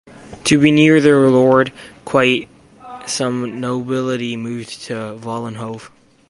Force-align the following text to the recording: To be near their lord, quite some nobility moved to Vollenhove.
To 0.45 0.57
be 0.59 0.71
near 0.71 0.99
their 0.99 1.29
lord, 1.29 1.71
quite 2.05 2.49
some 3.05 3.59
nobility 3.59 4.35
moved 4.35 4.81
to 4.85 4.93
Vollenhove. 5.21 5.91